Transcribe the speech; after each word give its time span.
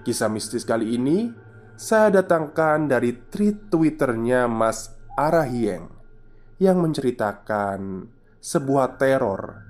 Kisah 0.00 0.32
mistis 0.32 0.64
kali 0.64 0.96
ini 0.96 1.28
saya 1.76 2.20
datangkan 2.20 2.88
dari 2.88 3.12
tweet 3.28 3.68
Twitternya 3.68 4.48
Mas 4.48 4.96
Arahieng 5.12 5.92
yang 6.56 6.80
menceritakan 6.80 8.08
sebuah 8.40 8.96
teror 8.96 9.60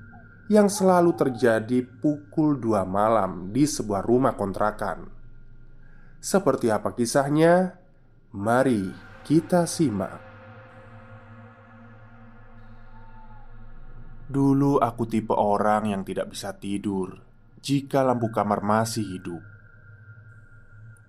yang 0.51 0.67
selalu 0.71 1.15
terjadi 1.15 1.83
pukul 1.83 2.59
2 2.59 2.83
malam 2.87 3.51
di 3.55 3.67
sebuah 3.67 4.03
rumah 4.03 4.35
kontrakan. 4.35 5.07
Seperti 6.19 6.71
apa 6.71 6.95
kisahnya? 6.95 7.79
Mari 8.31 8.91
kita 9.27 9.67
simak. 9.67 10.19
Dulu 14.31 14.79
aku 14.79 15.11
tipe 15.11 15.35
orang 15.35 15.91
yang 15.91 16.03
tidak 16.07 16.31
bisa 16.31 16.55
tidur 16.55 17.19
jika 17.59 18.07
lampu 18.07 18.31
kamar 18.31 18.63
masih 18.63 19.03
hidup. 19.03 19.60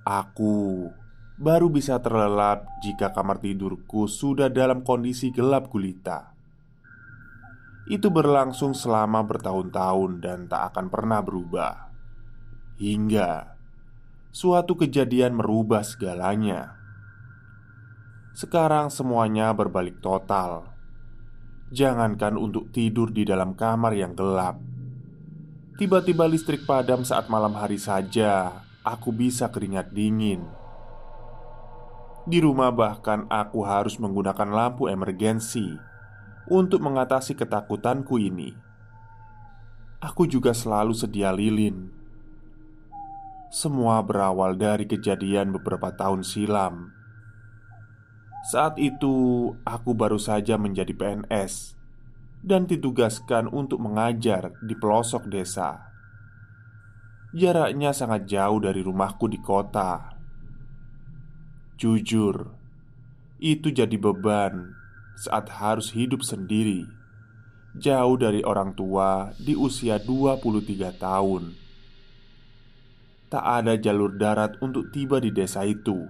Aku 0.01 0.89
baru 1.38 1.69
bisa 1.69 2.01
terlelap 2.01 2.66
jika 2.81 3.13
kamar 3.13 3.38
tidurku 3.38 4.09
sudah 4.09 4.50
dalam 4.50 4.81
kondisi 4.81 5.29
gelap 5.29 5.69
gulita. 5.69 6.34
Itu 7.85 8.09
berlangsung 8.09 8.73
selama 8.73 9.22
bertahun-tahun 9.22 10.11
dan 10.25 10.50
tak 10.50 10.73
akan 10.73 10.90
pernah 10.90 11.22
berubah. 11.22 11.94
Hingga 12.81 13.53
suatu 14.34 14.73
kejadian 14.73 15.38
merubah 15.38 15.85
segalanya. 15.85 16.81
Sekarang 18.34 18.90
semuanya 18.90 19.53
berbalik 19.53 20.01
total. 20.01 20.66
Jangankan 21.69 22.41
untuk 22.41 22.73
tidur 22.73 23.13
di 23.13 23.22
dalam 23.22 23.53
kamar 23.53 23.94
yang 23.94 24.17
gelap. 24.17 24.57
Tiba-tiba 25.78 26.25
listrik 26.25 26.66
padam 26.66 27.06
saat 27.06 27.29
malam 27.29 27.53
hari 27.53 27.78
saja 27.78 28.66
aku 28.81 29.13
bisa 29.13 29.49
keringat 29.49 29.93
dingin. 29.93 30.45
Di 32.25 32.37
rumah, 32.37 32.69
bahkan 32.69 33.25
aku 33.29 33.65
harus 33.65 33.97
menggunakan 33.97 34.49
lampu 34.49 34.85
emergensi 34.85 35.73
untuk 36.45 36.81
mengatasi 36.85 37.33
ketakutanku 37.33 38.21
ini. 38.21 38.53
Aku 40.01 40.25
juga 40.25 40.53
selalu 40.53 40.97
sedia 40.97 41.29
lilin. 41.33 41.89
Semua 43.53 44.01
berawal 44.01 44.57
dari 44.57 44.87
kejadian 44.87 45.53
beberapa 45.53 45.93
tahun 45.93 46.25
silam. 46.25 46.93
Saat 48.49 48.81
itu, 48.81 49.53
aku 49.61 49.93
baru 49.93 50.17
saja 50.17 50.57
menjadi 50.57 50.97
PNS 50.97 51.77
dan 52.41 52.65
ditugaskan 52.65 53.45
untuk 53.53 53.77
mengajar 53.77 54.49
di 54.65 54.73
pelosok 54.73 55.29
desa. 55.29 55.91
Jaraknya 57.31 57.95
sangat 57.95 58.27
jauh 58.27 58.59
dari 58.59 58.83
rumahku 58.83 59.31
di 59.31 59.39
kota. 59.39 60.19
Jujur, 61.79 62.51
itu 63.39 63.71
jadi 63.71 63.95
beban 63.95 64.75
saat 65.15 65.47
harus 65.47 65.95
hidup 65.95 66.27
sendiri, 66.27 66.83
jauh 67.79 68.19
dari 68.19 68.43
orang 68.43 68.75
tua 68.75 69.31
di 69.39 69.55
usia 69.55 69.95
23 69.95 70.91
tahun. 70.99 71.55
Tak 73.31 73.45
ada 73.63 73.79
jalur 73.79 74.11
darat 74.19 74.59
untuk 74.59 74.91
tiba 74.91 75.23
di 75.23 75.31
desa 75.31 75.63
itu. 75.63 76.03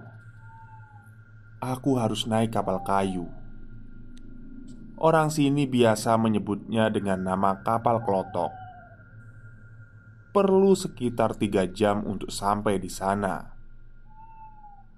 Aku 1.61 2.01
harus 2.01 2.25
naik 2.25 2.49
kapal 2.49 2.81
kayu. 2.81 3.29
Orang 4.97 5.29
sini 5.29 5.69
biasa 5.69 6.17
menyebutnya 6.17 6.89
dengan 6.89 7.21
nama 7.21 7.61
kapal 7.61 8.01
klotok 8.01 8.60
perlu 10.31 10.71
sekitar 10.79 11.35
tiga 11.35 11.67
jam 11.67 12.07
untuk 12.07 12.31
sampai 12.31 12.79
di 12.79 12.87
sana. 12.87 13.51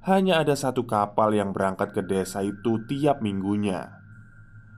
Hanya 0.05 0.45
ada 0.45 0.53
satu 0.53 0.85
kapal 0.85 1.33
yang 1.33 1.49
berangkat 1.49 1.89
ke 1.89 2.05
desa 2.05 2.45
itu 2.45 2.85
tiap 2.85 3.25
minggunya, 3.25 3.97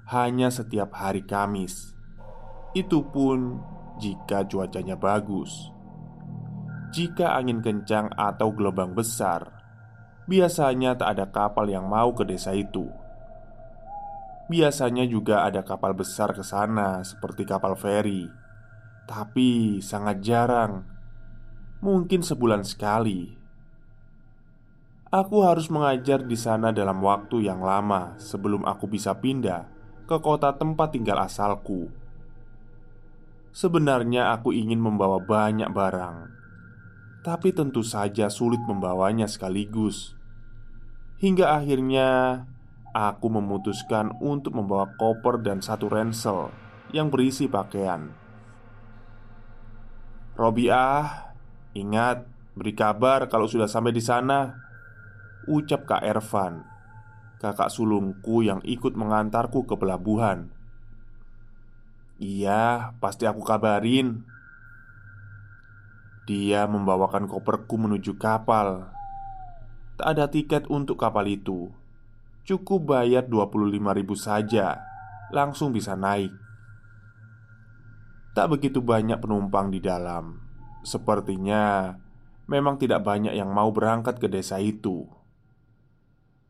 hanya 0.08 0.48
setiap 0.48 0.96
hari 0.96 1.28
Kamis. 1.28 1.92
Itu 2.72 3.04
pun 3.12 3.60
jika 4.00 4.48
cuacanya 4.48 4.96
bagus. 4.96 5.76
Jika 6.96 7.36
angin 7.36 7.60
kencang 7.60 8.16
atau 8.16 8.56
gelombang 8.56 8.96
besar, 8.96 9.60
biasanya 10.24 10.96
tak 10.96 11.20
ada 11.20 11.26
kapal 11.28 11.68
yang 11.68 11.84
mau 11.84 12.16
ke 12.16 12.24
desa 12.24 12.56
itu. 12.56 12.88
Biasanya 14.48 15.04
juga 15.10 15.44
ada 15.44 15.66
kapal 15.66 15.98
besar 15.98 16.32
ke 16.32 16.46
sana, 16.46 17.04
seperti 17.04 17.44
kapal 17.44 17.76
feri 17.76 18.45
tapi 19.06 19.80
sangat 19.82 20.22
jarang. 20.26 20.86
Mungkin 21.86 22.26
sebulan 22.26 22.66
sekali. 22.66 23.38
Aku 25.14 25.46
harus 25.46 25.70
mengajar 25.70 26.26
di 26.26 26.36
sana 26.36 26.74
dalam 26.74 27.00
waktu 27.00 27.46
yang 27.46 27.62
lama 27.62 28.18
sebelum 28.18 28.66
aku 28.66 28.90
bisa 28.90 29.16
pindah 29.16 29.70
ke 30.10 30.18
kota 30.20 30.52
tempat 30.58 30.92
tinggal 30.92 31.22
asalku. 31.22 31.88
Sebenarnya 33.56 34.36
aku 34.36 34.52
ingin 34.52 34.84
membawa 34.84 35.24
banyak 35.24 35.72
barang, 35.72 36.18
tapi 37.24 37.56
tentu 37.56 37.80
saja 37.86 38.28
sulit 38.28 38.60
membawanya 38.68 39.32
sekaligus. 39.32 40.12
Hingga 41.24 41.64
akhirnya 41.64 42.44
aku 42.92 43.32
memutuskan 43.32 44.12
untuk 44.20 44.60
membawa 44.60 44.92
koper 45.00 45.40
dan 45.40 45.64
satu 45.64 45.88
ransel 45.88 46.52
yang 46.92 47.08
berisi 47.08 47.48
pakaian. 47.48 48.25
Robiah, 50.36 51.32
ingat 51.72 52.28
beri 52.60 52.76
kabar 52.76 53.32
kalau 53.32 53.48
sudah 53.48 53.72
sampai 53.72 53.96
di 53.96 54.04
sana. 54.04 54.60
Ucap 55.48 55.88
Kak 55.88 56.04
Ervan, 56.04 56.68
kakak 57.40 57.72
sulungku 57.72 58.44
yang 58.44 58.60
ikut 58.68 59.00
mengantarku 59.00 59.64
ke 59.64 59.80
pelabuhan. 59.80 60.52
Iya, 62.20 62.92
pasti 63.00 63.24
aku 63.24 63.48
kabarin. 63.48 64.28
Dia 66.28 66.68
membawakan 66.68 67.32
koperku 67.32 67.80
menuju 67.80 68.20
kapal. 68.20 68.92
Tak 69.96 70.20
ada 70.20 70.28
tiket 70.28 70.68
untuk 70.68 71.00
kapal 71.00 71.32
itu. 71.32 71.72
Cukup 72.44 72.92
bayar 72.92 73.24
25 73.24 73.72
ribu 73.96 74.20
saja, 74.20 74.84
langsung 75.32 75.72
bisa 75.72 75.96
naik. 75.96 76.45
Tak 78.36 78.52
begitu 78.52 78.84
banyak 78.84 79.24
penumpang 79.24 79.72
di 79.72 79.80
dalam. 79.80 80.44
Sepertinya 80.84 81.96
memang 82.52 82.76
tidak 82.76 83.08
banyak 83.08 83.32
yang 83.32 83.48
mau 83.48 83.72
berangkat 83.72 84.20
ke 84.20 84.28
desa 84.28 84.60
itu. 84.60 85.08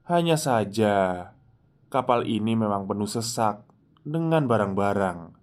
Hanya 0.09 0.33
saja, 0.33 1.29
kapal 1.93 2.25
ini 2.25 2.57
memang 2.57 2.89
penuh 2.89 3.05
sesak 3.05 3.61
dengan 4.01 4.49
barang-barang. 4.49 5.37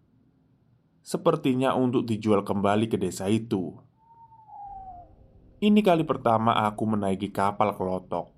Sepertinya 1.02 1.78
untuk 1.78 2.06
dijual 2.10 2.42
kembali 2.42 2.90
ke 2.90 2.98
desa 2.98 3.30
itu. 3.30 3.74
Ini 5.62 5.78
kali 5.78 6.02
pertama 6.02 6.58
aku 6.66 6.90
menaiki 6.90 7.30
kapal 7.30 7.74
kelotok, 7.78 8.34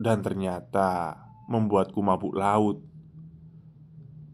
dan 0.00 0.24
ternyata 0.24 1.16
membuatku 1.44 2.00
mabuk 2.00 2.32
laut. 2.32 2.80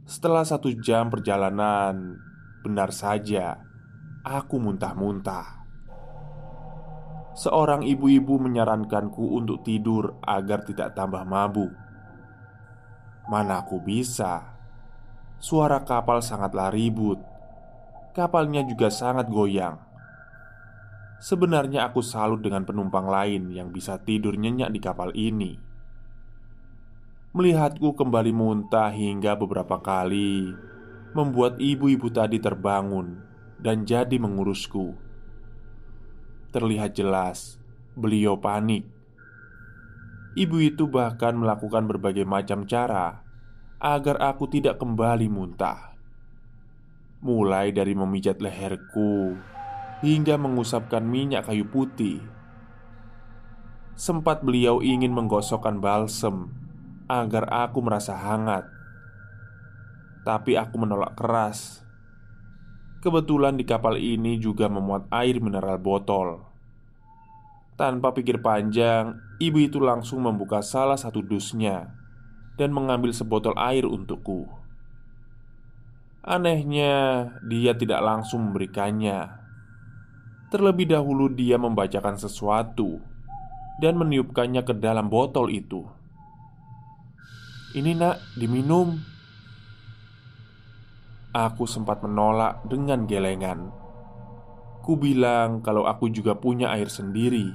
Setelah 0.06 0.46
satu 0.46 0.70
jam 0.78 1.10
perjalanan, 1.10 2.18
benar 2.64 2.96
saja 2.96 3.60
aku 4.24 4.56
muntah-muntah. 4.56 5.68
Seorang 7.36 7.84
ibu-ibu 7.84 8.40
menyarankanku 8.40 9.36
untuk 9.36 9.60
tidur 9.60 10.16
agar 10.24 10.64
tidak 10.64 10.96
tambah 10.96 11.20
mabuk. 11.28 11.76
Mana 13.28 13.60
aku 13.60 13.84
bisa? 13.84 14.56
Suara 15.36 15.84
kapal 15.84 16.24
sangatlah 16.24 16.72
ribut. 16.72 17.20
Kapalnya 18.16 18.64
juga 18.64 18.88
sangat 18.88 19.28
goyang. 19.28 19.76
Sebenarnya 21.20 21.84
aku 21.84 22.00
salut 22.00 22.40
dengan 22.40 22.64
penumpang 22.64 23.10
lain 23.10 23.52
yang 23.52 23.68
bisa 23.74 24.00
tidur 24.00 24.40
nyenyak 24.40 24.72
di 24.72 24.80
kapal 24.80 25.12
ini. 25.12 25.58
Melihatku 27.34 27.98
kembali 27.98 28.30
muntah 28.30 28.94
hingga 28.94 29.34
beberapa 29.34 29.82
kali 29.82 30.54
membuat 31.14 31.62
ibu-ibu 31.62 32.10
tadi 32.10 32.42
terbangun 32.42 33.22
dan 33.62 33.86
jadi 33.86 34.18
mengurusku. 34.18 34.98
Terlihat 36.50 36.98
jelas 36.98 37.62
beliau 37.94 38.34
panik. 38.38 38.84
Ibu 40.34 40.74
itu 40.74 40.90
bahkan 40.90 41.38
melakukan 41.38 41.86
berbagai 41.86 42.26
macam 42.26 42.66
cara 42.66 43.22
agar 43.78 44.18
aku 44.18 44.50
tidak 44.50 44.82
kembali 44.82 45.30
muntah. 45.30 45.94
Mulai 47.22 47.70
dari 47.70 47.94
memijat 47.94 48.42
leherku 48.42 49.38
hingga 50.02 50.34
mengusapkan 50.34 51.06
minyak 51.06 51.46
kayu 51.46 51.70
putih. 51.70 52.18
Sempat 53.94 54.42
beliau 54.42 54.82
ingin 54.82 55.14
menggosokkan 55.14 55.78
balsem 55.78 56.50
agar 57.06 57.46
aku 57.46 57.78
merasa 57.78 58.18
hangat, 58.18 58.66
tapi 60.24 60.56
aku 60.56 60.80
menolak 60.80 61.14
keras 61.14 61.84
Kebetulan 63.04 63.60
di 63.60 63.68
kapal 63.68 64.00
ini 64.00 64.40
juga 64.40 64.64
memuat 64.64 65.12
air 65.12 65.36
mineral 65.36 65.76
botol. 65.76 66.40
Tanpa 67.76 68.16
pikir 68.16 68.40
panjang, 68.40 69.20
ibu 69.36 69.60
itu 69.60 69.76
langsung 69.76 70.24
membuka 70.24 70.64
salah 70.64 70.96
satu 70.96 71.20
dusnya 71.20 71.92
dan 72.56 72.72
mengambil 72.72 73.12
sebotol 73.12 73.52
air 73.60 73.84
untukku. 73.84 74.48
Anehnya, 76.24 77.28
dia 77.44 77.76
tidak 77.76 78.00
langsung 78.00 78.48
memberikannya. 78.48 79.36
Terlebih 80.48 80.96
dahulu, 80.96 81.28
dia 81.28 81.60
membacakan 81.60 82.16
sesuatu 82.16 83.04
dan 83.84 84.00
meniupkannya 84.00 84.64
ke 84.64 84.72
dalam 84.80 85.12
botol 85.12 85.52
itu. 85.52 85.84
"Ini, 87.76 87.92
Nak, 88.00 88.40
diminum," 88.40 88.96
Aku 91.34 91.66
sempat 91.66 91.98
menolak 91.98 92.62
dengan 92.70 93.10
gelengan. 93.10 93.74
Ku 94.86 94.94
bilang 94.94 95.66
kalau 95.66 95.82
aku 95.82 96.06
juga 96.14 96.38
punya 96.38 96.70
air 96.70 96.86
sendiri. 96.86 97.50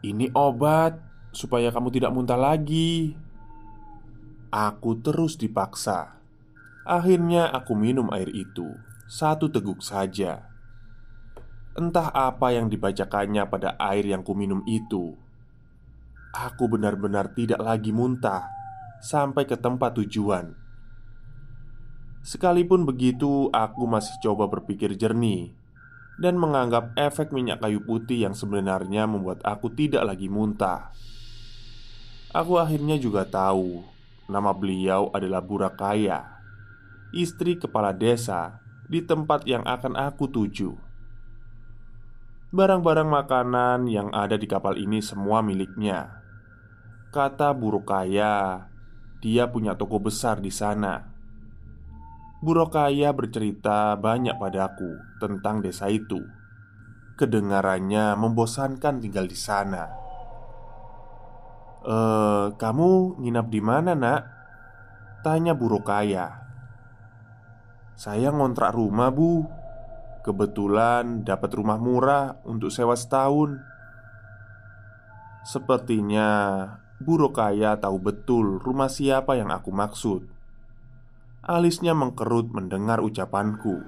Ini 0.00 0.32
obat 0.32 0.96
supaya 1.36 1.68
kamu 1.68 1.92
tidak 1.92 2.16
muntah 2.16 2.40
lagi. 2.40 3.12
Aku 4.48 4.96
terus 5.04 5.36
dipaksa. 5.36 6.16
Akhirnya 6.88 7.52
aku 7.52 7.76
minum 7.76 8.08
air 8.16 8.32
itu 8.32 8.72
satu 9.12 9.52
teguk 9.52 9.84
saja. 9.84 10.48
Entah 11.76 12.08
apa 12.08 12.56
yang 12.56 12.72
dibacakannya 12.72 13.44
pada 13.44 13.76
air 13.76 14.08
yang 14.08 14.24
kuminum 14.24 14.64
itu. 14.64 15.20
Aku 16.32 16.64
benar-benar 16.64 17.36
tidak 17.36 17.60
lagi 17.60 17.92
muntah 17.92 18.48
sampai 19.04 19.44
ke 19.44 19.60
tempat 19.60 20.00
tujuan. 20.00 20.61
Sekalipun 22.22 22.86
begitu, 22.86 23.50
aku 23.50 23.82
masih 23.90 24.14
coba 24.22 24.46
berpikir 24.46 24.94
jernih 24.94 25.58
dan 26.22 26.38
menganggap 26.38 26.94
efek 26.94 27.34
minyak 27.34 27.58
kayu 27.58 27.82
putih 27.82 28.30
yang 28.30 28.34
sebenarnya 28.38 29.10
membuat 29.10 29.42
aku 29.42 29.74
tidak 29.74 30.06
lagi 30.06 30.30
muntah. 30.30 30.94
Aku 32.30 32.62
akhirnya 32.62 32.94
juga 32.94 33.26
tahu 33.26 33.82
nama 34.30 34.54
beliau 34.54 35.10
adalah 35.10 35.42
Burakaya, 35.42 36.38
istri 37.10 37.58
kepala 37.58 37.90
desa 37.90 38.62
di 38.86 39.02
tempat 39.02 39.42
yang 39.50 39.66
akan 39.66 39.98
aku 39.98 40.30
tuju. 40.30 40.78
Barang-barang 42.54 43.08
makanan 43.10 43.90
yang 43.90 44.14
ada 44.14 44.38
di 44.38 44.46
kapal 44.46 44.78
ini 44.78 45.02
semua 45.02 45.42
miliknya. 45.42 46.22
Kata 47.10 47.50
Burakaya, 47.50 48.70
dia 49.18 49.50
punya 49.50 49.74
toko 49.74 49.98
besar 49.98 50.38
di 50.38 50.54
sana 50.54 51.11
Burokaya 52.42 53.14
bercerita 53.14 53.94
banyak 53.94 54.34
padaku 54.34 54.98
tentang 55.22 55.62
desa 55.62 55.86
itu. 55.86 56.18
Kedengarannya 57.14 58.18
membosankan 58.18 58.98
tinggal 58.98 59.30
di 59.30 59.38
sana. 59.38 59.86
"Eh, 61.86 62.46
kamu 62.58 63.22
nginap 63.22 63.46
di 63.46 63.60
mana, 63.62 63.94
Nak?" 63.94 64.22
tanya 65.22 65.54
Burokaya. 65.54 66.42
"Saya 67.94 68.34
ngontrak 68.34 68.74
rumah, 68.74 69.14
Bu. 69.14 69.46
Kebetulan 70.26 71.22
dapat 71.22 71.54
rumah 71.54 71.78
murah 71.78 72.42
untuk 72.42 72.74
sewa 72.74 72.98
setahun." 72.98 73.62
Sepertinya 75.46 76.26
Burokaya 76.98 77.78
tahu 77.78 78.02
betul 78.02 78.58
rumah 78.58 78.90
siapa 78.90 79.38
yang 79.38 79.54
aku 79.54 79.70
maksud. 79.70 80.41
Alisnya 81.42 81.90
mengkerut 81.90 82.54
mendengar 82.54 83.02
ucapanku. 83.02 83.82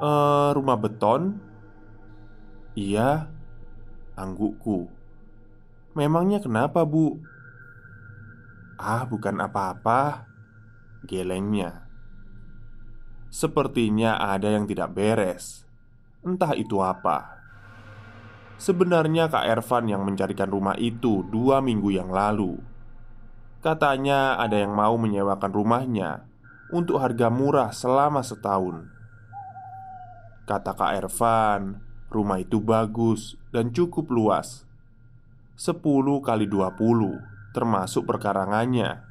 E, 0.00 0.10
Rumah 0.56 0.78
beton? 0.80 1.36
Iya 2.72 3.28
Anggukku. 4.16 4.88
Memangnya 5.92 6.40
kenapa 6.40 6.88
bu? 6.88 7.20
Ah 8.80 9.04
bukan 9.04 9.44
apa-apa 9.44 10.24
Gelengnya. 11.04 11.84
Sepertinya 13.28 14.16
ada 14.16 14.56
yang 14.56 14.64
tidak 14.64 14.96
beres. 14.96 15.68
Entah 16.24 16.56
itu 16.56 16.80
apa. 16.80 17.44
Sebenarnya 18.56 19.28
Kak 19.28 19.44
Ervan 19.44 19.84
yang 19.84 20.08
mencarikan 20.08 20.48
rumah 20.48 20.80
itu 20.80 21.28
dua 21.28 21.60
minggu 21.60 21.92
yang 21.92 22.08
lalu 22.08 22.69
Katanya 23.60 24.40
ada 24.40 24.56
yang 24.56 24.72
mau 24.72 24.96
menyewakan 24.96 25.52
rumahnya 25.52 26.24
untuk 26.72 26.96
harga 26.96 27.28
murah 27.28 27.68
selama 27.76 28.24
setahun. 28.24 28.88
Kata 30.48 30.72
Kak 30.72 30.96
Ervan, 30.96 31.76
rumah 32.08 32.40
itu 32.40 32.56
bagus 32.64 33.36
dan 33.52 33.68
cukup 33.68 34.08
luas. 34.08 34.64
10 35.60 35.76
kali 36.24 36.48
20 36.48 37.52
termasuk 37.52 38.08
perkarangannya. 38.08 39.04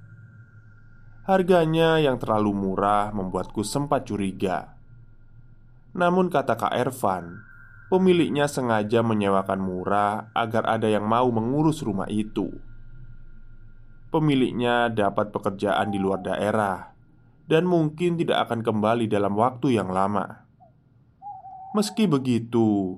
Harganya 1.30 2.02
yang 2.02 2.18
terlalu 2.18 2.50
murah 2.50 3.14
membuatku 3.14 3.62
sempat 3.62 4.10
curiga. 4.10 4.74
Namun 5.94 6.34
kata 6.34 6.58
Kak 6.58 6.74
Ervan, 6.74 7.46
pemiliknya 7.94 8.50
sengaja 8.50 9.06
menyewakan 9.06 9.62
murah 9.62 10.34
agar 10.34 10.66
ada 10.66 10.90
yang 10.90 11.06
mau 11.06 11.30
mengurus 11.30 11.86
rumah 11.86 12.10
itu 12.10 12.50
pemiliknya 14.10 14.90
dapat 14.90 15.30
pekerjaan 15.30 15.94
di 15.94 16.02
luar 16.02 16.26
daerah 16.26 16.90
dan 17.50 17.66
mungkin 17.66 18.18
tidak 18.18 18.50
akan 18.50 18.62
kembali 18.62 19.10
dalam 19.10 19.34
waktu 19.38 19.78
yang 19.78 19.90
lama. 19.90 20.46
Meski 21.74 22.10
begitu, 22.10 22.98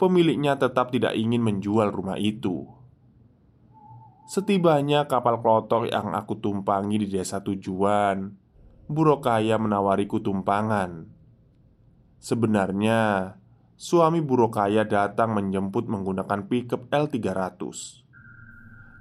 pemiliknya 0.00 0.56
tetap 0.56 0.92
tidak 0.92 1.12
ingin 1.16 1.44
menjual 1.44 1.92
rumah 1.92 2.16
itu. 2.16 2.68
Setibanya 4.28 5.08
kapal 5.08 5.40
klotok 5.40 5.88
yang 5.88 6.12
aku 6.12 6.36
tumpangi 6.36 7.00
di 7.00 7.08
desa 7.08 7.40
tujuan, 7.40 8.28
Burokaya 8.88 9.60
menawariku 9.60 10.20
tumpangan. 10.20 11.08
Sebenarnya, 12.20 13.36
suami 13.76 14.20
Burokaya 14.24 14.84
datang 14.84 15.36
menjemput 15.36 15.88
menggunakan 15.88 16.48
pickup 16.48 16.88
L300 16.92 18.07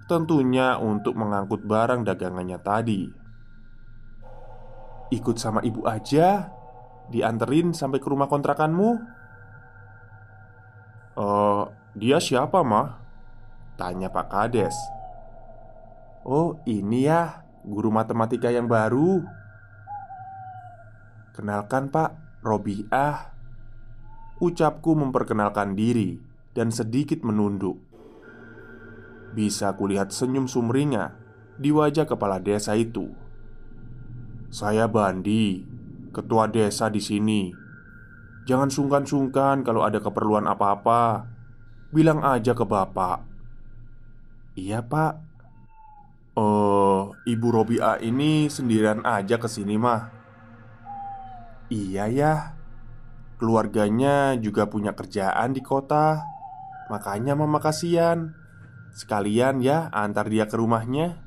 Tentunya 0.08 0.80
untuk 0.80 1.20
mengangkut 1.20 1.68
barang 1.68 2.08
dagangannya 2.08 2.60
tadi. 2.64 3.04
Ikut 5.12 5.40
sama 5.40 5.64
ibu 5.64 5.88
aja 5.88 6.58
Dianterin 7.08 7.72
sampai 7.72 8.04
ke 8.04 8.08
rumah 8.12 8.28
kontrakanmu. 8.28 8.90
Eh, 11.18 11.64
dia 11.96 12.18
siapa 12.20 12.60
mah? 12.68 13.00
Tanya 13.80 14.12
Pak 14.12 14.28
Kades. 14.28 14.76
Oh 16.28 16.60
ini 16.68 17.08
ya 17.08 17.48
Guru 17.64 17.92
matematika 17.92 18.52
yang 18.52 18.68
baru. 18.68 19.24
Kenalkan 21.36 21.88
Pak 21.88 22.44
Robiah. 22.44 23.36
Ucapku 24.38 24.94
memperkenalkan 24.94 25.74
diri 25.74 26.14
Dan 26.54 26.70
sedikit 26.70 27.26
menunduk 27.26 27.87
Bisa 29.38 29.78
kulihat 29.78 30.10
senyum 30.10 30.50
sumringah 30.50 31.14
Di 31.62 31.70
wajah 31.70 32.10
kepala 32.10 32.42
desa 32.42 32.74
itu. 32.74 33.14
Saya 34.50 34.90
Bandi 34.90 35.78
Ketua 36.18 36.50
desa 36.50 36.90
di 36.90 36.98
sini. 36.98 37.54
Jangan 38.50 38.74
sungkan-sungkan 38.74 39.62
kalau 39.62 39.86
ada 39.86 40.02
keperluan 40.02 40.50
apa-apa. 40.50 41.30
Bilang 41.94 42.26
aja 42.26 42.58
ke 42.58 42.66
bapak. 42.66 43.22
Iya 44.58 44.82
pak. 44.82 45.22
Oh, 46.34 47.14
ibu 47.30 47.48
Robiah 47.54 48.02
ini 48.02 48.50
sendirian 48.50 49.06
aja 49.06 49.38
ke 49.38 49.46
sini 49.46 49.78
mah. 49.78 50.10
Iya 51.70 52.10
ya. 52.10 52.34
Keluarganya 53.38 54.34
juga 54.42 54.66
punya 54.66 54.98
kerjaan 54.98 55.54
di 55.54 55.62
kota. 55.62 56.26
Makanya 56.90 57.38
mama 57.38 57.62
kasihan 57.62 58.34
Sekalian 58.98 59.62
ya 59.62 59.94
antar 59.94 60.26
dia 60.26 60.50
ke 60.50 60.58
rumahnya. 60.58 61.22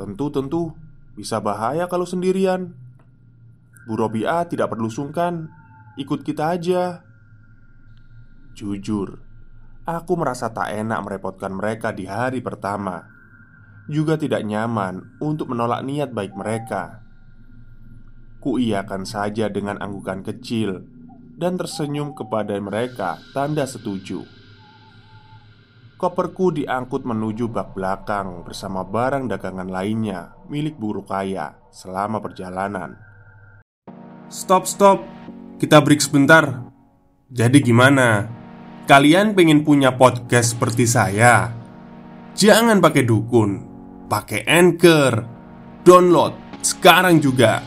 Tentu-tentu 0.00 0.72
Bisa 1.12 1.44
bahaya 1.44 1.84
kalau 1.84 2.08
sendirian. 2.08 2.72
Bu 3.84 3.92
Robiah 3.92 4.48
tidak 4.48 4.72
perlu 4.72 4.88
sungkan 4.88 5.52
Ikut 6.00 6.24
kita 6.24 6.56
aja. 6.56 7.04
Jujur 8.56 9.20
Aku 9.84 10.16
merasa 10.16 10.48
tak 10.48 10.72
enak 10.72 11.00
merepotkan 11.04 11.52
mereka 11.52 11.92
di 11.92 12.08
hari 12.08 12.40
pertama. 12.40 13.04
Juga 13.88 14.16
tidak 14.16 14.44
nyaman 14.48 15.20
untuk 15.20 15.52
menolak 15.52 15.84
niat 15.84 16.12
baik 16.12 16.32
mereka. 16.32 17.04
Kuiyakan 18.40 19.04
saja 19.04 19.52
dengan 19.52 19.80
anggukan 19.82 20.24
kecil 20.24 20.86
Dan 21.36 21.58
tersenyum 21.58 22.14
kepada 22.14 22.54
mereka 22.62 23.18
tanda 23.34 23.66
setuju 23.66 24.37
Koperku 25.98 26.54
diangkut 26.54 27.02
menuju 27.02 27.50
bak 27.50 27.74
belakang 27.74 28.46
bersama 28.46 28.86
barang 28.86 29.26
dagangan 29.26 29.66
lainnya 29.66 30.30
milik 30.46 30.78
Bu 30.78 30.94
Rukaya 30.94 31.58
selama 31.74 32.22
perjalanan 32.22 32.94
Stop, 34.30 34.70
stop. 34.70 35.02
Kita 35.58 35.82
break 35.82 35.98
sebentar. 35.98 36.70
Jadi 37.32 37.64
gimana? 37.64 38.30
Kalian 38.86 39.34
pengen 39.34 39.66
punya 39.66 39.96
podcast 39.98 40.54
seperti 40.54 40.86
saya? 40.86 41.50
Jangan 42.36 42.78
pakai 42.78 43.02
dukun, 43.02 43.50
pakai 44.06 44.46
Anchor. 44.46 45.26
Download 45.82 46.62
sekarang 46.62 47.18
juga. 47.18 47.64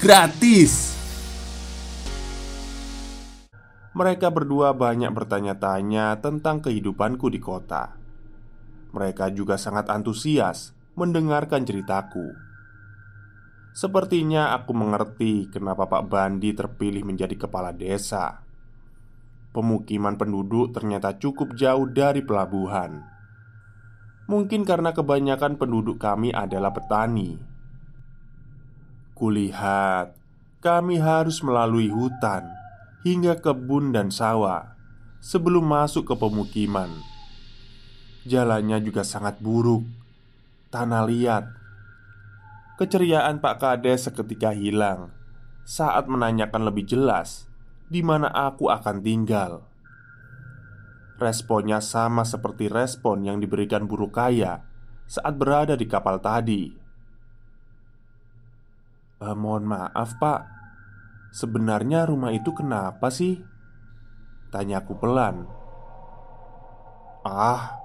Gratis. 0.00 0.95
Mereka 3.96 4.28
berdua 4.28 4.76
banyak 4.76 5.08
bertanya-tanya 5.08 6.20
tentang 6.20 6.60
kehidupanku 6.60 7.32
di 7.32 7.40
kota. 7.40 7.96
Mereka 8.92 9.32
juga 9.32 9.56
sangat 9.56 9.88
antusias 9.88 10.76
mendengarkan 11.00 11.64
ceritaku. 11.64 12.36
Sepertinya 13.72 14.52
aku 14.52 14.76
mengerti 14.76 15.48
kenapa 15.48 15.88
Pak 15.88 16.12
Bandi 16.12 16.52
terpilih 16.52 17.08
menjadi 17.08 17.40
kepala 17.40 17.72
desa. 17.72 18.44
Pemukiman 19.56 20.20
penduduk 20.20 20.76
ternyata 20.76 21.16
cukup 21.16 21.56
jauh 21.56 21.88
dari 21.88 22.20
pelabuhan. 22.20 23.00
Mungkin 24.28 24.68
karena 24.68 24.92
kebanyakan 24.92 25.56
penduduk 25.56 25.96
kami 25.96 26.36
adalah 26.36 26.68
petani. 26.68 27.40
Kulihat, 29.16 30.12
kami 30.60 31.00
harus 31.00 31.40
melalui 31.40 31.88
hutan 31.88 32.65
hingga 33.02 33.36
kebun 33.42 33.92
dan 33.92 34.08
sawah 34.08 34.76
sebelum 35.20 35.66
masuk 35.66 36.06
ke 36.06 36.14
pemukiman. 36.14 36.88
Jalannya 38.26 38.82
juga 38.82 39.02
sangat 39.02 39.42
buruk, 39.42 39.86
tanah 40.70 41.02
liat. 41.06 41.44
Keceriaan 42.76 43.42
Pak 43.42 43.56
Kades 43.58 44.06
seketika 44.06 44.52
hilang 44.52 45.10
saat 45.66 46.06
menanyakan 46.06 46.68
lebih 46.68 46.86
jelas 46.86 47.50
di 47.90 48.02
mana 48.02 48.30
aku 48.30 48.70
akan 48.70 49.02
tinggal. 49.02 49.66
Responnya 51.16 51.80
sama 51.80 52.28
seperti 52.28 52.68
respon 52.68 53.24
yang 53.24 53.40
diberikan 53.40 53.88
buruk 53.88 54.14
kaya 54.14 54.60
saat 55.08 55.34
berada 55.38 55.72
di 55.72 55.88
kapal 55.88 56.20
tadi. 56.20 56.68
Eh, 59.16 59.36
mohon 59.38 59.64
maaf, 59.64 60.20
Pak. 60.20 60.55
Sebenarnya 61.36 62.08
rumah 62.08 62.32
itu 62.32 62.56
kenapa 62.56 63.12
sih? 63.12 63.36
Tanyaku 64.48 64.96
pelan. 64.96 65.44
Ah, 67.28 67.76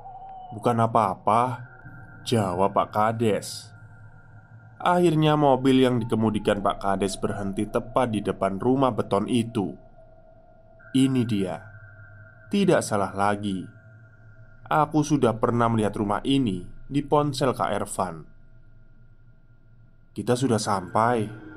bukan 0.56 0.80
apa-apa. 0.80 1.68
Jawab 2.24 2.72
Pak 2.72 2.88
Kades. 2.96 3.76
Akhirnya 4.80 5.36
mobil 5.36 5.84
yang 5.84 6.00
dikemudikan 6.00 6.64
Pak 6.64 6.80
Kades 6.80 7.20
berhenti 7.20 7.68
tepat 7.68 8.16
di 8.16 8.24
depan 8.24 8.56
rumah 8.56 8.96
beton 8.96 9.28
itu. 9.28 9.76
Ini 10.96 11.22
dia. 11.28 11.60
Tidak 12.48 12.80
salah 12.80 13.12
lagi. 13.12 13.68
Aku 14.72 15.04
sudah 15.04 15.36
pernah 15.36 15.68
melihat 15.68 16.00
rumah 16.00 16.24
ini 16.24 16.64
di 16.88 17.04
ponsel 17.04 17.52
Kak 17.52 17.72
Ervan. 17.76 18.16
Kita 20.16 20.40
sudah 20.40 20.60
sampai, 20.60 21.51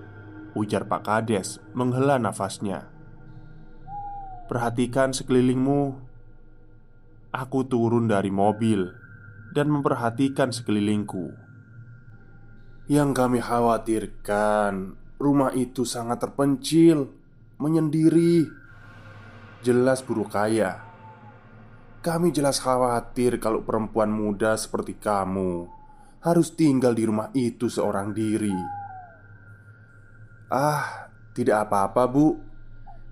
ujar 0.55 0.87
Pak 0.87 1.03
Kades 1.07 1.59
menghela 1.75 2.19
nafasnya. 2.19 2.87
Perhatikan 4.47 5.11
sekelilingmu. 5.11 5.99
Aku 7.35 7.67
turun 7.67 8.07
dari 8.07 8.31
mobil 8.31 8.87
dan 9.51 9.71
memperhatikan 9.71 10.55
sekelilingku. 10.55 11.35
Yang 12.87 13.11
kami 13.17 13.39
khawatirkan, 13.43 14.95
rumah 15.19 15.51
itu 15.57 15.83
sangat 15.83 16.23
terpencil, 16.23 17.11
menyendiri. 17.59 18.47
Jelas 19.65 20.05
buruk 20.05 20.37
kaya. 20.37 20.85
Kami 22.05 22.31
jelas 22.31 22.61
khawatir 22.61 23.41
kalau 23.41 23.65
perempuan 23.65 24.13
muda 24.13 24.55
seperti 24.61 25.01
kamu 25.01 25.65
harus 26.21 26.53
tinggal 26.53 26.93
di 26.93 27.05
rumah 27.09 27.33
itu 27.33 27.73
seorang 27.73 28.13
diri. 28.13 28.84
Ah, 30.55 31.11
tidak 31.35 31.67
apa-apa, 31.67 32.07
Bu. 32.07 32.39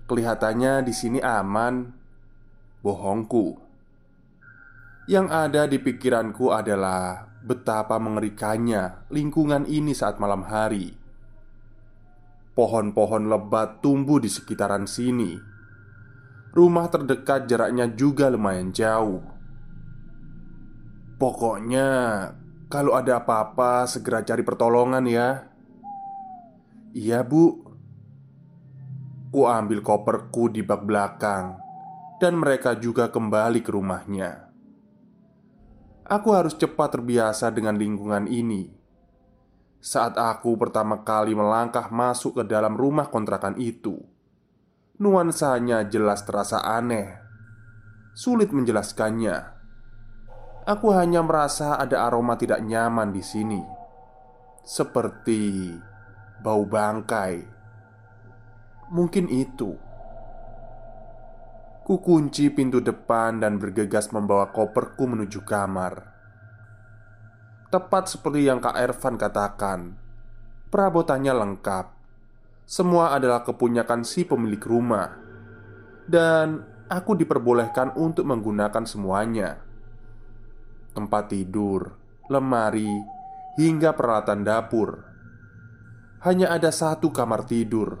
Kelihatannya 0.07 0.79
di 0.87 0.95
sini 0.95 1.19
aman. 1.19 1.91
Bohongku. 2.79 3.59
Yang 5.11 5.27
ada 5.27 5.67
di 5.67 5.75
pikiranku 5.83 6.55
adalah 6.55 7.27
betapa 7.43 7.99
mengerikannya 7.99 9.11
lingkungan 9.11 9.67
ini 9.67 9.91
saat 9.91 10.23
malam 10.23 10.47
hari. 10.47 10.95
Pohon-pohon 12.55 13.27
lebat 13.27 13.83
tumbuh 13.83 14.23
di 14.23 14.31
sekitaran 14.31 14.87
sini. 14.87 15.35
Rumah 16.55 16.87
terdekat 16.87 17.51
jaraknya 17.51 17.91
juga 17.91 18.31
lumayan 18.31 18.71
jauh. 18.71 19.19
Pokoknya, 21.19 21.89
kalau 22.71 22.95
ada 22.95 23.19
apa-apa, 23.19 23.83
segera 23.91 24.23
cari 24.23 24.47
pertolongan 24.47 25.03
ya. 25.03 25.52
Iya, 26.93 27.25
Bu. 27.25 27.57
Ku 29.33 29.49
ambil 29.49 29.81
koperku 29.81 30.45
di 30.53 30.61
bak 30.61 30.85
belakang, 30.85 31.57
dan 32.21 32.37
mereka 32.37 32.77
juga 32.77 33.09
kembali 33.09 33.65
ke 33.65 33.73
rumahnya. 33.73 34.53
Aku 36.05 36.37
harus 36.37 36.53
cepat 36.53 36.93
terbiasa 36.93 37.49
dengan 37.49 37.81
lingkungan 37.81 38.29
ini. 38.29 38.69
Saat 39.81 40.21
aku 40.21 40.53
pertama 40.53 41.01
kali 41.01 41.33
melangkah 41.33 41.89
masuk 41.89 42.37
ke 42.37 42.43
dalam 42.45 42.77
rumah 42.77 43.09
kontrakan 43.09 43.57
itu, 43.57 43.97
nuansanya 45.01 45.89
jelas 45.89 46.21
terasa 46.21 46.61
aneh. 46.61 47.17
Sulit 48.13 48.53
menjelaskannya. 48.53 49.49
Aku 50.69 50.93
hanya 50.93 51.25
merasa 51.25 51.81
ada 51.81 52.05
aroma 52.05 52.37
tidak 52.37 52.61
nyaman 52.61 53.09
di 53.09 53.25
sini, 53.25 53.59
seperti 54.61 55.73
bau 56.43 56.67
bangkai. 56.67 57.47
Mungkin 58.91 59.31
itu. 59.31 59.79
Ku 61.87 62.03
kunci 62.03 62.51
pintu 62.51 62.83
depan 62.83 63.39
dan 63.39 63.55
bergegas 63.55 64.11
membawa 64.11 64.51
koperku 64.51 65.07
menuju 65.07 65.47
kamar. 65.47 66.03
Tepat 67.71 68.11
seperti 68.11 68.45
yang 68.45 68.59
Kak 68.59 68.75
Ervan 68.75 69.15
katakan, 69.15 69.79
Perabotannya 70.67 71.33
lengkap. 71.33 71.85
Semua 72.63 73.15
adalah 73.15 73.43
kepunyakan 73.43 74.07
si 74.07 74.23
pemilik 74.23 74.61
rumah, 74.63 75.11
dan 76.07 76.63
aku 76.87 77.13
diperbolehkan 77.19 77.93
untuk 77.99 78.25
menggunakan 78.25 78.87
semuanya: 78.87 79.59
tempat 80.95 81.29
tidur, 81.29 81.93
lemari, 82.31 82.89
hingga 83.59 83.93
peralatan 83.93 84.41
dapur. 84.41 85.12
Hanya 86.23 86.55
ada 86.55 86.71
satu 86.71 87.11
kamar 87.11 87.43
tidur, 87.43 87.99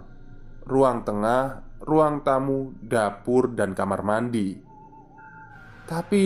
ruang 0.63 1.03
tengah, 1.03 1.67
ruang 1.83 2.23
tamu, 2.23 2.71
dapur, 2.79 3.51
dan 3.51 3.75
kamar 3.75 3.99
mandi. 3.99 4.55
Tapi 5.83 6.25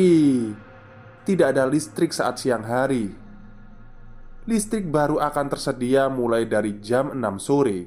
tidak 1.25 1.58
ada 1.58 1.66
listrik 1.66 2.13
saat 2.13 2.38
siang 2.38 2.62
hari 2.62 3.27
listrik 4.48 4.88
baru 4.88 5.20
akan 5.20 5.51
tersedia 5.51 6.08
mulai 6.08 6.48
dari 6.48 6.80
jam 6.80 7.12
6 7.12 7.20
sore 7.38 7.80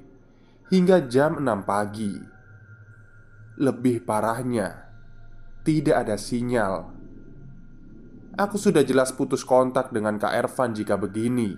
hingga 0.69 1.09
jam 1.09 1.41
6 1.41 1.65
pagi. 1.65 2.13
Lebih 3.57 4.05
parahnya, 4.05 4.93
tidak 5.65 6.05
ada 6.07 6.17
sinyal. 6.21 6.93
Aku 8.37 8.57
sudah 8.61 8.85
jelas 8.85 9.11
putus 9.17 9.41
kontak 9.41 9.89
dengan 9.89 10.21
Kak 10.21 10.33
Ervan 10.33 10.77
jika 10.77 11.01
begini. 11.01 11.57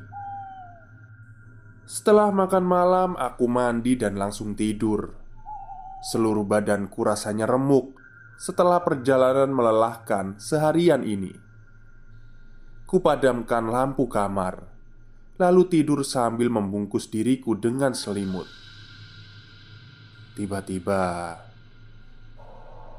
Setelah 1.82 2.30
makan 2.30 2.64
malam, 2.64 3.10
aku 3.18 3.50
mandi 3.50 3.98
dan 3.98 4.14
langsung 4.14 4.54
tidur. 4.54 5.18
Seluruh 6.02 6.46
badanku 6.46 7.02
rasanya 7.02 7.46
remuk 7.46 7.98
setelah 8.38 8.82
perjalanan 8.82 9.50
melelahkan 9.50 10.38
seharian 10.38 11.02
ini. 11.06 11.34
Kupadamkan 12.86 13.70
lampu 13.70 14.06
kamar 14.06 14.72
lalu 15.42 15.66
tidur 15.66 16.06
sambil 16.06 16.46
membungkus 16.52 17.10
diriku 17.10 17.58
dengan 17.58 17.98
selimut. 17.98 18.46
Tiba-tiba, 20.38 21.34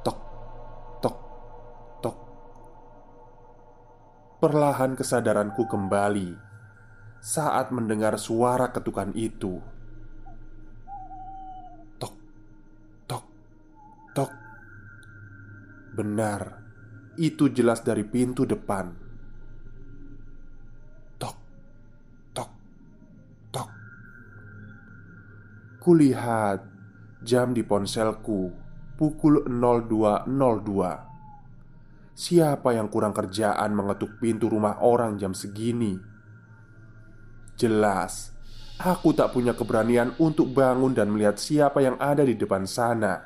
tok, 0.06 0.20
tok, 1.02 1.18
tok, 2.04 2.18
perlahan 4.44 4.94
kesadaranku 4.94 5.66
kembali 5.66 6.53
saat 7.24 7.72
mendengar 7.72 8.20
suara 8.20 8.76
ketukan 8.76 9.16
itu. 9.16 9.64
Tok, 11.96 12.16
tok, 13.08 13.24
tok, 14.12 14.32
benar, 15.96 16.60
itu 17.16 17.48
jelas 17.48 17.80
dari 17.80 18.04
pintu 18.04 18.44
depan. 18.44 19.04
Kulihat 25.84 26.64
jam 27.28 27.52
di 27.52 27.60
ponselku 27.60 28.56
pukul 28.96 29.44
02.02 29.52 30.32
Siapa 32.16 32.72
yang 32.72 32.88
kurang 32.88 33.12
kerjaan 33.12 33.76
mengetuk 33.76 34.16
pintu 34.24 34.48
rumah 34.48 34.80
orang 34.80 35.20
jam 35.20 35.36
segini? 35.36 36.13
Jelas, 37.54 38.34
aku 38.82 39.14
tak 39.14 39.38
punya 39.38 39.54
keberanian 39.54 40.18
untuk 40.18 40.50
bangun 40.50 40.98
dan 40.98 41.14
melihat 41.14 41.38
siapa 41.38 41.86
yang 41.86 42.02
ada 42.02 42.26
di 42.26 42.34
depan 42.34 42.66
sana. 42.66 43.22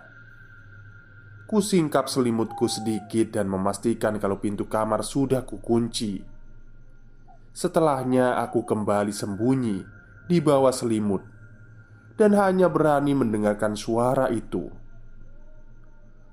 Kusingkap 1.48 2.12
selimutku 2.12 2.68
sedikit 2.68 3.40
dan 3.40 3.48
memastikan 3.48 4.20
kalau 4.20 4.36
pintu 4.36 4.68
kamar 4.68 5.00
sudah 5.00 5.48
kukunci. 5.48 6.20
Setelahnya 7.56 8.38
aku 8.44 8.68
kembali 8.68 9.16
sembunyi 9.16 9.78
di 10.28 10.38
bawah 10.44 10.76
selimut 10.76 11.24
dan 12.20 12.36
hanya 12.36 12.68
berani 12.68 13.16
mendengarkan 13.16 13.80
suara 13.80 14.28
itu. 14.28 14.68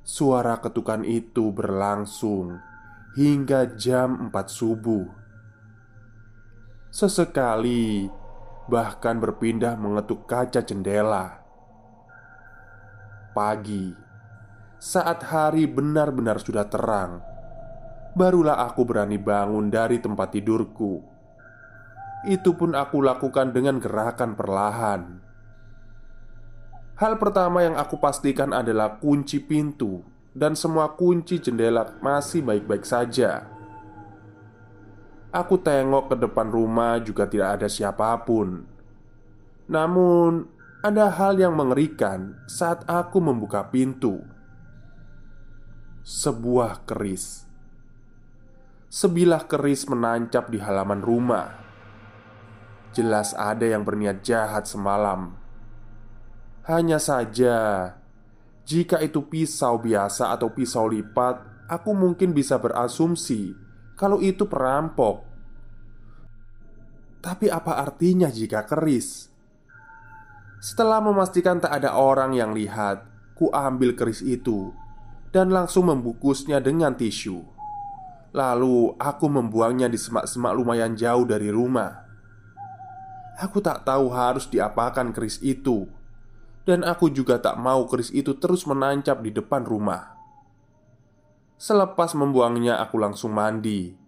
Suara 0.04 0.58
ketukan 0.58 1.06
itu 1.06 1.54
berlangsung 1.54 2.58
hingga 3.14 3.72
jam 3.78 4.28
4 4.28 4.34
subuh. 4.50 5.23
Sesekali 6.94 8.06
bahkan 8.70 9.18
berpindah 9.18 9.74
mengetuk 9.74 10.30
kaca 10.30 10.62
jendela. 10.62 11.42
Pagi, 13.34 13.90
saat 14.78 15.26
hari 15.26 15.66
benar-benar 15.66 16.38
sudah 16.38 16.70
terang, 16.70 17.18
barulah 18.14 18.62
aku 18.62 18.86
berani 18.86 19.18
bangun 19.18 19.74
dari 19.74 19.98
tempat 19.98 20.38
tidurku. 20.38 21.02
Itu 22.30 22.54
pun 22.54 22.78
aku 22.78 23.02
lakukan 23.02 23.50
dengan 23.50 23.82
gerakan 23.82 24.38
perlahan 24.38 25.24
Hal 26.94 27.18
pertama 27.18 27.66
yang 27.66 27.74
aku 27.74 27.98
pastikan 27.98 28.54
adalah 28.54 29.02
kunci 29.02 29.42
pintu 29.42 30.06
dan 30.30 30.54
semua 30.54 30.94
kunci 30.94 31.42
jendela 31.42 31.98
masih 31.98 32.38
baik-baik 32.46 32.86
saja. 32.86 33.50
Aku 35.34 35.58
tengok 35.58 36.14
ke 36.14 36.16
depan 36.22 36.46
rumah 36.46 37.02
juga 37.02 37.26
tidak 37.26 37.58
ada 37.58 37.66
siapa 37.66 38.14
pun. 38.22 38.62
Namun, 39.66 40.46
ada 40.86 41.10
hal 41.10 41.42
yang 41.42 41.58
mengerikan 41.58 42.38
saat 42.46 42.86
aku 42.86 43.18
membuka 43.18 43.66
pintu. 43.66 44.22
Sebuah 46.06 46.86
keris. 46.86 47.50
Sebilah 48.86 49.50
keris 49.50 49.90
menancap 49.90 50.54
di 50.54 50.62
halaman 50.62 51.02
rumah. 51.02 51.50
Jelas 52.94 53.34
ada 53.34 53.66
yang 53.66 53.82
berniat 53.82 54.22
jahat 54.22 54.70
semalam 54.70 55.42
hanya 56.64 56.96
saja, 56.96 57.92
jika 58.64 58.96
itu 59.04 59.28
pisau 59.28 59.76
biasa 59.76 60.32
atau 60.32 60.48
pisau 60.48 60.88
lipat, 60.88 61.68
aku 61.68 61.92
mungkin 61.92 62.32
bisa 62.32 62.56
berasumsi 62.56 63.52
kalau 64.00 64.24
itu 64.24 64.48
perampok. 64.48 65.23
Tapi 67.24 67.48
apa 67.48 67.80
artinya 67.80 68.28
jika 68.28 68.68
keris? 68.68 69.32
Setelah 70.60 71.00
memastikan 71.00 71.56
tak 71.56 71.72
ada 71.80 71.96
orang 71.96 72.36
yang 72.36 72.52
lihat, 72.52 73.08
ku 73.32 73.48
ambil 73.48 73.96
keris 73.96 74.20
itu 74.20 74.76
dan 75.32 75.48
langsung 75.48 75.88
membungkusnya 75.88 76.60
dengan 76.60 76.92
tisu. 76.92 77.40
Lalu 78.36 79.00
aku 79.00 79.26
membuangnya 79.32 79.88
di 79.88 79.96
semak-semak 79.96 80.52
lumayan 80.52 80.92
jauh 81.00 81.24
dari 81.24 81.48
rumah. 81.48 82.04
Aku 83.40 83.64
tak 83.64 83.88
tahu 83.88 84.12
harus 84.12 84.44
diapakan 84.44 85.16
keris 85.16 85.40
itu 85.40 85.88
dan 86.68 86.84
aku 86.84 87.08
juga 87.08 87.40
tak 87.40 87.56
mau 87.56 87.88
keris 87.88 88.12
itu 88.12 88.36
terus 88.36 88.68
menancap 88.68 89.24
di 89.24 89.32
depan 89.32 89.64
rumah. 89.64 90.12
Selepas 91.56 92.12
membuangnya, 92.12 92.84
aku 92.84 93.00
langsung 93.00 93.32
mandi 93.32 94.03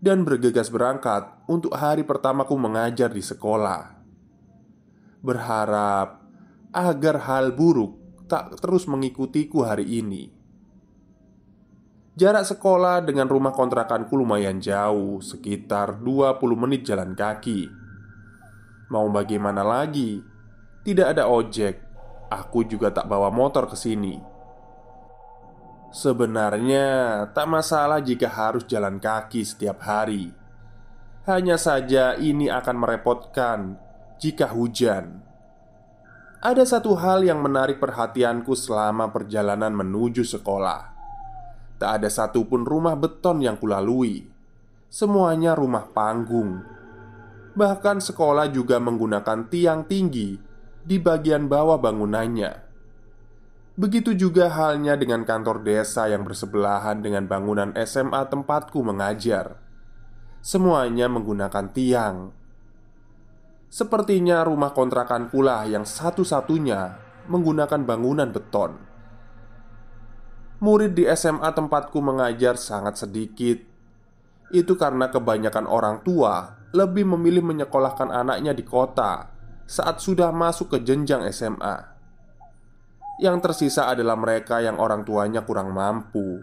dan 0.00 0.24
bergegas 0.24 0.72
berangkat 0.72 1.28
untuk 1.46 1.76
hari 1.76 2.02
pertamaku 2.02 2.56
mengajar 2.56 3.12
di 3.12 3.20
sekolah. 3.20 4.00
Berharap 5.20 6.24
agar 6.72 7.16
hal 7.28 7.52
buruk 7.52 8.24
tak 8.26 8.56
terus 8.58 8.88
mengikutiku 8.88 9.62
hari 9.62 10.00
ini. 10.00 10.32
Jarak 12.16 12.48
sekolah 12.48 13.04
dengan 13.04 13.28
rumah 13.28 13.52
kontrakanku 13.54 14.12
lumayan 14.16 14.58
jauh, 14.60 15.22
sekitar 15.22 16.00
20 16.02 16.40
menit 16.58 16.82
jalan 16.88 17.14
kaki. 17.14 17.68
Mau 18.90 19.06
bagaimana 19.12 19.62
lagi? 19.62 20.20
Tidak 20.80 21.06
ada 21.06 21.28
ojek 21.28 21.90
Aku 22.30 22.62
juga 22.62 22.94
tak 22.94 23.10
bawa 23.10 23.26
motor 23.34 23.66
ke 23.66 23.74
sini. 23.74 24.14
Sebenarnya 25.90 26.86
tak 27.34 27.50
masalah 27.50 27.98
jika 27.98 28.30
harus 28.30 28.62
jalan 28.70 29.02
kaki 29.02 29.42
setiap 29.42 29.82
hari. 29.82 30.30
Hanya 31.26 31.58
saja 31.58 32.14
ini 32.14 32.46
akan 32.46 32.76
merepotkan 32.78 33.74
jika 34.22 34.46
hujan. 34.54 35.18
Ada 36.38 36.78
satu 36.78 36.94
hal 36.94 37.26
yang 37.26 37.42
menarik 37.42 37.82
perhatianku 37.82 38.54
selama 38.54 39.10
perjalanan 39.10 39.74
menuju 39.74 40.22
sekolah. 40.22 40.94
Tak 41.82 41.90
ada 41.90 42.06
satupun 42.06 42.62
rumah 42.62 42.94
beton 42.94 43.42
yang 43.42 43.58
kulalui. 43.58 44.30
Semuanya 44.86 45.58
rumah 45.58 45.90
panggung. 45.90 46.62
Bahkan 47.58 47.98
sekolah 47.98 48.46
juga 48.54 48.78
menggunakan 48.78 49.50
tiang 49.50 49.90
tinggi 49.90 50.38
di 50.86 50.96
bagian 51.02 51.50
bawah 51.50 51.82
bangunannya. 51.82 52.69
Begitu 53.80 54.12
juga 54.12 54.52
halnya 54.52 54.92
dengan 54.92 55.24
kantor 55.24 55.64
desa 55.64 56.04
yang 56.04 56.20
bersebelahan 56.28 57.00
dengan 57.00 57.24
bangunan 57.24 57.72
SMA 57.80 58.28
tempatku 58.28 58.84
mengajar. 58.84 59.56
Semuanya 60.44 61.08
menggunakan 61.08 61.64
tiang. 61.72 62.28
Sepertinya 63.72 64.44
rumah 64.44 64.76
kontrakan 64.76 65.32
pula 65.32 65.64
yang 65.64 65.88
satu-satunya 65.88 67.00
menggunakan 67.32 67.80
bangunan 67.88 68.28
beton. 68.28 68.76
Murid 70.60 70.92
di 70.92 71.08
SMA 71.16 71.48
tempatku 71.48 72.04
mengajar 72.04 72.60
sangat 72.60 73.00
sedikit. 73.00 73.64
Itu 74.52 74.76
karena 74.76 75.08
kebanyakan 75.08 75.64
orang 75.64 76.04
tua 76.04 76.68
lebih 76.76 77.08
memilih 77.16 77.48
menyekolahkan 77.48 78.12
anaknya 78.12 78.52
di 78.52 78.60
kota 78.60 79.32
saat 79.64 80.04
sudah 80.04 80.28
masuk 80.36 80.76
ke 80.76 80.84
jenjang 80.84 81.24
SMA. 81.32 81.89
Yang 83.20 83.36
tersisa 83.44 83.92
adalah 83.92 84.16
mereka 84.16 84.64
yang 84.64 84.80
orang 84.80 85.04
tuanya 85.04 85.44
kurang 85.44 85.76
mampu 85.76 86.40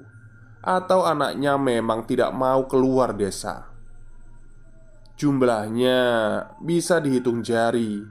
atau 0.67 1.07
anaknya 1.07 1.55
memang 1.55 2.03
tidak 2.03 2.35
mau 2.35 2.67
keluar 2.67 3.15
desa. 3.15 3.71
Jumlahnya 5.17 5.99
bisa 6.61 6.99
dihitung 6.99 7.41
jari. 7.41 8.03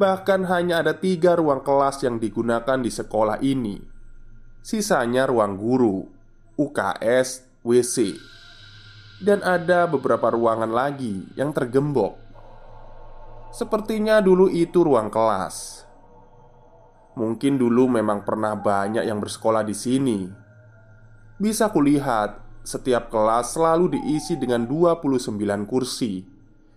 Bahkan 0.00 0.48
hanya 0.50 0.82
ada 0.82 0.96
tiga 0.96 1.38
ruang 1.38 1.62
kelas 1.62 2.02
yang 2.02 2.18
digunakan 2.18 2.78
di 2.80 2.90
sekolah 2.90 3.38
ini. 3.44 3.78
Sisanya 4.64 5.28
ruang 5.30 5.54
guru, 5.54 6.02
UKS, 6.58 7.46
WC, 7.62 8.18
dan 9.22 9.42
ada 9.46 9.86
beberapa 9.86 10.34
ruangan 10.34 10.70
lagi 10.70 11.26
yang 11.38 11.54
tergembok. 11.54 12.18
Sepertinya 13.54 14.18
dulu 14.18 14.50
itu 14.50 14.82
ruang 14.82 15.10
kelas. 15.10 15.77
Mungkin 17.18 17.58
dulu 17.58 17.90
memang 17.90 18.22
pernah 18.22 18.54
banyak 18.54 19.02
yang 19.02 19.18
bersekolah 19.18 19.66
di 19.66 19.74
sini. 19.74 20.30
Bisa 21.34 21.66
kulihat 21.66 22.38
setiap 22.62 23.10
kelas 23.10 23.58
selalu 23.58 23.98
diisi 23.98 24.38
dengan 24.38 24.70
29 24.70 25.34
kursi 25.66 26.22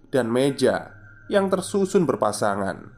dan 0.10 0.34
meja 0.34 0.98
yang 1.30 1.46
tersusun 1.46 2.10
berpasangan. 2.10 2.90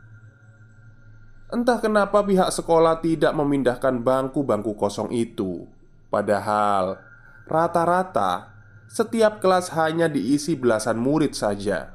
Entah 1.51 1.84
kenapa 1.84 2.23
pihak 2.23 2.47
sekolah 2.47 3.03
tidak 3.03 3.36
memindahkan 3.36 3.99
bangku-bangku 3.99 4.79
kosong 4.79 5.12
itu. 5.12 5.67
Padahal 6.08 6.95
rata-rata 7.43 8.56
setiap 8.88 9.43
kelas 9.43 9.75
hanya 9.75 10.08
diisi 10.08 10.56
belasan 10.56 10.95
murid 10.95 11.36
saja. 11.36 11.91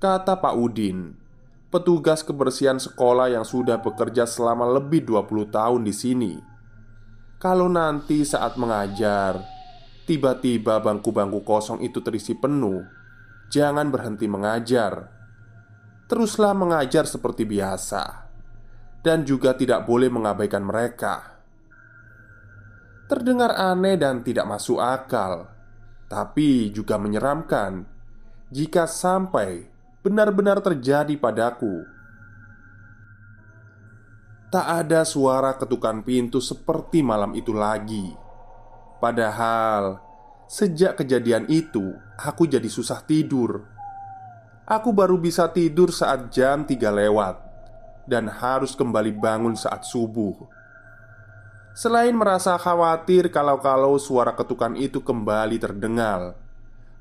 Kata 0.00 0.40
Pak 0.40 0.54
Udin, 0.56 1.25
petugas 1.68 2.22
kebersihan 2.22 2.78
sekolah 2.78 3.34
yang 3.34 3.42
sudah 3.42 3.82
bekerja 3.82 4.24
selama 4.24 4.66
lebih 4.78 5.02
20 5.02 5.50
tahun 5.50 5.82
di 5.82 5.94
sini. 5.94 6.34
Kalau 7.36 7.68
nanti 7.68 8.24
saat 8.24 8.56
mengajar, 8.56 9.44
tiba-tiba 10.08 10.80
bangku-bangku 10.80 11.44
kosong 11.44 11.84
itu 11.84 12.00
terisi 12.00 12.32
penuh, 12.32 12.80
jangan 13.52 13.92
berhenti 13.92 14.24
mengajar. 14.24 15.12
Teruslah 16.06 16.54
mengajar 16.54 17.04
seperti 17.04 17.42
biasa, 17.44 18.30
dan 19.02 19.26
juga 19.26 19.58
tidak 19.58 19.84
boleh 19.84 20.06
mengabaikan 20.08 20.62
mereka. 20.62 21.36
Terdengar 23.10 23.54
aneh 23.54 23.98
dan 23.98 24.22
tidak 24.22 24.46
masuk 24.46 24.78
akal, 24.78 25.50
tapi 26.06 26.70
juga 26.70 26.98
menyeramkan 26.98 27.86
jika 28.50 28.86
sampai 28.86 29.75
benar-benar 30.06 30.62
terjadi 30.62 31.18
padaku. 31.18 31.82
Tak 34.54 34.86
ada 34.86 35.02
suara 35.02 35.58
ketukan 35.58 36.06
pintu 36.06 36.38
seperti 36.38 37.02
malam 37.02 37.34
itu 37.34 37.50
lagi. 37.50 38.14
Padahal 39.02 39.98
sejak 40.46 41.02
kejadian 41.02 41.50
itu, 41.50 41.90
aku 42.14 42.46
jadi 42.46 42.70
susah 42.70 43.02
tidur. 43.02 43.66
Aku 44.62 44.94
baru 44.94 45.18
bisa 45.18 45.50
tidur 45.50 45.90
saat 45.90 46.30
jam 46.30 46.62
3 46.62 46.78
lewat 46.86 47.42
dan 48.06 48.30
harus 48.30 48.78
kembali 48.78 49.10
bangun 49.18 49.58
saat 49.58 49.82
subuh. 49.82 50.38
Selain 51.74 52.14
merasa 52.14 52.54
khawatir 52.54 53.26
kalau-kalau 53.34 53.98
suara 53.98 54.38
ketukan 54.38 54.78
itu 54.78 55.02
kembali 55.02 55.58
terdengar, 55.58 56.38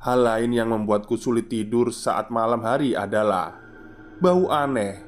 Hal 0.04 0.20
lain 0.22 0.52
yang 0.52 0.70
membuatku 0.74 1.16
sulit 1.16 1.48
tidur 1.48 1.90
saat 1.90 2.28
malam 2.34 2.62
hari 2.62 2.94
adalah 2.94 3.56
bau 4.20 4.52
aneh 4.52 5.02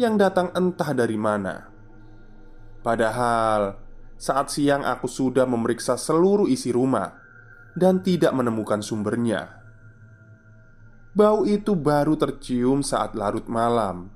yang 0.00 0.16
datang 0.16 0.48
entah 0.56 0.96
dari 0.96 1.18
mana. 1.20 1.68
Padahal 2.80 3.76
saat 4.16 4.48
siang 4.52 4.84
aku 4.84 5.08
sudah 5.08 5.44
memeriksa 5.44 6.00
seluruh 6.00 6.48
isi 6.48 6.72
rumah 6.72 7.12
dan 7.76 8.00
tidak 8.00 8.32
menemukan 8.32 8.80
sumbernya. 8.80 9.60
Bau 11.10 11.42
itu 11.44 11.74
baru 11.74 12.14
tercium 12.14 12.86
saat 12.86 13.18
larut 13.18 13.44
malam. 13.50 14.08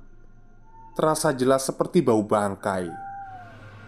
Terasa 0.95 1.35
jelas 1.35 1.67
seperti 1.67 1.99
bau 1.99 2.23
bangkai. 2.23 2.87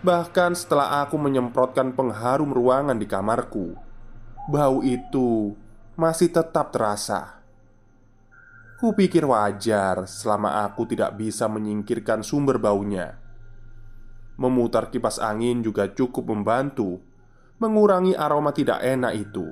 Bahkan 0.03 0.51
setelah 0.53 1.01
aku 1.01 1.15
menyemprotkan 1.15 1.95
pengharum 1.95 2.51
ruangan 2.51 2.99
di 2.99 3.07
kamarku, 3.07 3.73
bau 4.51 4.83
itu 4.83 5.55
masih 5.97 6.29
tetap 6.29 6.69
terasa. 6.69 7.41
Kupikir 8.77 9.25
wajar 9.25 10.05
selama 10.05 10.61
aku 10.61 10.85
tidak 10.85 11.17
bisa 11.17 11.49
menyingkirkan 11.49 12.21
sumber 12.21 12.61
baunya. 12.61 13.17
Memutar 14.37 14.93
kipas 14.93 15.17
angin 15.17 15.65
juga 15.65 15.89
cukup 15.89 16.29
membantu 16.29 17.01
mengurangi 17.57 18.13
aroma 18.13 18.53
tidak 18.53 18.85
enak 18.85 19.13
itu. 19.17 19.49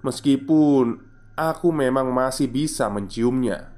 Meskipun 0.00 0.96
aku 1.36 1.68
memang 1.68 2.08
masih 2.08 2.48
bisa 2.48 2.88
menciumnya. 2.88 3.68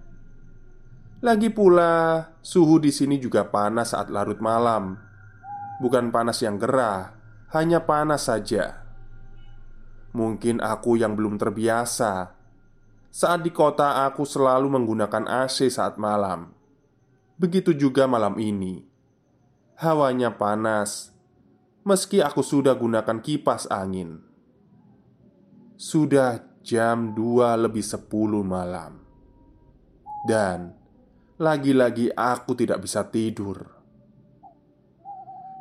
Lagi 1.19 1.51
pula, 1.51 2.31
suhu 2.39 2.79
di 2.79 2.95
sini 2.95 3.19
juga 3.19 3.51
panas 3.51 3.91
saat 3.91 4.07
larut 4.15 4.39
malam. 4.39 4.95
Bukan 5.83 6.15
panas 6.15 6.39
yang 6.47 6.63
gerah, 6.63 7.19
hanya 7.51 7.83
panas 7.83 8.31
saja. 8.31 8.82
Mungkin 10.13 10.61
aku 10.61 11.01
yang 11.01 11.17
belum 11.17 11.41
terbiasa. 11.41 12.37
Saat 13.09 13.45
di 13.45 13.53
kota, 13.53 14.05
aku 14.05 14.29
selalu 14.29 14.69
menggunakan 14.69 15.25
AC 15.49 15.73
saat 15.73 15.97
malam. 15.97 16.53
Begitu 17.41 17.73
juga 17.73 18.05
malam 18.05 18.37
ini. 18.37 18.85
Hawanya 19.81 20.37
panas, 20.37 21.17
meski 21.85 22.21
aku 22.21 22.45
sudah 22.45 22.77
gunakan 22.77 23.25
kipas 23.25 23.69
angin. 23.73 24.21
Sudah 25.81 26.45
jam 26.61 27.17
2 27.17 27.67
lebih 27.69 27.83
10 27.83 28.09
malam. 28.45 29.01
Dan 30.29 30.77
lagi-lagi 31.41 32.13
aku 32.15 32.55
tidak 32.55 32.85
bisa 32.85 33.09
tidur. 33.09 33.65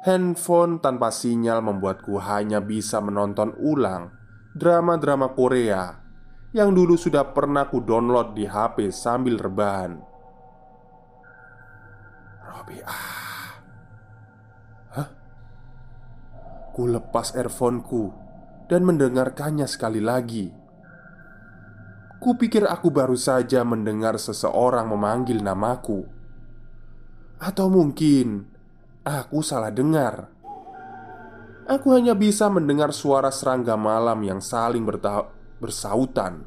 Handphone 0.05 0.81
tanpa 0.83 1.09
sinyal 1.09 1.63
membuatku 1.65 2.19
hanya 2.21 2.61
bisa 2.61 3.01
menonton 3.01 3.53
ulang 3.57 4.20
drama-drama 4.51 5.31
Korea 5.31 5.95
yang 6.51 6.75
dulu 6.75 6.99
sudah 6.99 7.31
pernah 7.31 7.71
ku 7.71 7.79
download 7.79 8.35
di 8.35 8.43
HP 8.43 8.91
sambil 8.91 9.39
rebahan. 9.39 9.95
ah, 12.83 13.51
Hah? 14.91 15.09
Ku 16.75 16.83
lepas 16.87 17.31
earphoneku 17.35 18.11
dan 18.71 18.87
mendengarkannya 18.87 19.67
sekali 19.67 19.99
lagi. 19.99 20.47
Kupikir 22.21 22.63
aku 22.67 22.87
baru 22.91 23.19
saja 23.19 23.63
mendengar 23.67 24.15
seseorang 24.15 24.87
memanggil 24.87 25.41
namaku, 25.41 26.05
atau 27.41 27.67
mungkin 27.67 28.47
aku 29.03 29.43
salah 29.43 29.73
dengar. 29.73 30.30
Aku 31.71 31.95
hanya 31.95 32.11
bisa 32.11 32.51
mendengar 32.51 32.91
suara 32.91 33.31
serangga 33.31 33.79
malam 33.79 34.19
yang 34.27 34.43
saling 34.43 34.83
bersautan. 35.63 36.43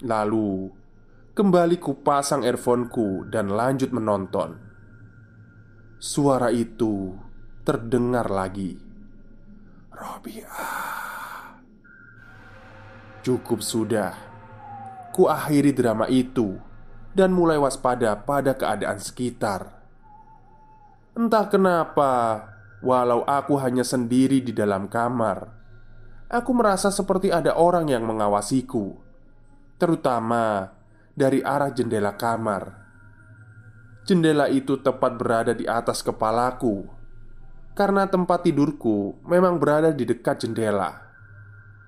Lalu, 0.00 0.72
kembali 1.36 1.76
ku 1.76 2.00
pasang 2.00 2.40
earphoneku 2.40 3.28
dan 3.28 3.52
lanjut 3.52 3.92
menonton. 3.92 4.56
Suara 6.00 6.48
itu 6.48 7.12
terdengar 7.68 8.32
lagi. 8.32 8.80
Robiah. 9.92 11.60
Cukup 13.20 13.60
sudah. 13.60 14.16
Ku 15.12 15.28
akhiri 15.28 15.76
drama 15.76 16.08
itu 16.08 16.56
dan 17.12 17.36
mulai 17.36 17.60
waspada 17.60 18.16
pada 18.24 18.56
keadaan 18.56 18.96
sekitar. 18.96 19.84
Entah 21.12 21.44
kenapa, 21.52 22.40
Walau 22.82 23.22
aku 23.22 23.54
hanya 23.62 23.86
sendiri 23.86 24.42
di 24.42 24.50
dalam 24.50 24.90
kamar, 24.90 25.46
aku 26.26 26.50
merasa 26.50 26.90
seperti 26.90 27.30
ada 27.30 27.54
orang 27.54 27.86
yang 27.86 28.02
mengawasiku, 28.02 28.98
terutama 29.78 30.74
dari 31.14 31.38
arah 31.46 31.70
jendela 31.70 32.18
kamar. 32.18 32.82
Jendela 34.02 34.50
itu 34.50 34.82
tepat 34.82 35.14
berada 35.14 35.54
di 35.54 35.62
atas 35.62 36.02
kepalaku 36.02 36.90
karena 37.78 38.10
tempat 38.10 38.42
tidurku 38.42 39.14
memang 39.22 39.62
berada 39.62 39.94
di 39.94 40.02
dekat 40.02 40.42
jendela. 40.42 41.11